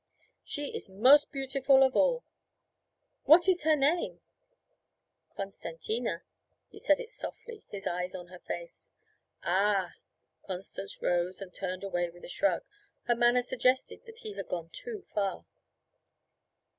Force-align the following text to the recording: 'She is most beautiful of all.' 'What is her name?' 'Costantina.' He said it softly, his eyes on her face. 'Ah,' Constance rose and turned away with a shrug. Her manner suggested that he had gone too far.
'She 0.43 0.75
is 0.75 0.89
most 0.89 1.31
beautiful 1.31 1.83
of 1.83 1.95
all.' 1.95 2.23
'What 3.25 3.47
is 3.47 3.65
her 3.65 3.75
name?' 3.75 4.19
'Costantina.' 5.37 6.23
He 6.69 6.79
said 6.79 6.99
it 6.99 7.11
softly, 7.11 7.65
his 7.69 7.85
eyes 7.85 8.15
on 8.15 8.29
her 8.29 8.39
face. 8.39 8.89
'Ah,' 9.43 9.93
Constance 10.47 10.99
rose 11.03 11.39
and 11.39 11.53
turned 11.53 11.83
away 11.83 12.09
with 12.09 12.23
a 12.25 12.29
shrug. 12.29 12.63
Her 13.03 13.13
manner 13.15 13.43
suggested 13.43 14.03
that 14.07 14.21
he 14.23 14.33
had 14.33 14.47
gone 14.47 14.71
too 14.73 15.05
far. 15.13 15.45